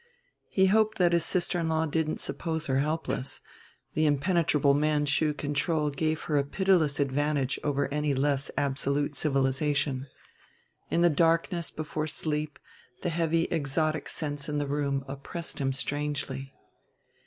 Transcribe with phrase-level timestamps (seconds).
[0.49, 3.41] He hoped that his sister in law didn't suppose her helpless;
[3.93, 10.07] the impenetrable Manchu control gave her a pitiless advantage over any less absolute civilization.
[10.89, 12.57] In the darkness before sleep
[13.03, 16.51] the heavy exotic scents in the room oppressed him strangely.